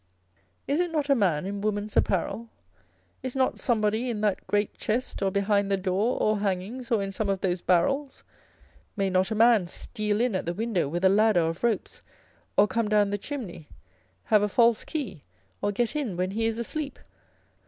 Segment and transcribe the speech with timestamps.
[0.67, 2.49] Is it not a man in woman's apparel?
[3.21, 7.11] is not somebody in that great chest, or behind the door, or hangings, or in
[7.11, 8.23] some of those barrels?
[8.97, 12.01] may not a man steal in at the window with a ladder of ropes,
[12.57, 13.67] or come down the chimney,
[14.23, 15.23] have a false key,
[15.61, 16.97] or get in when he is asleep?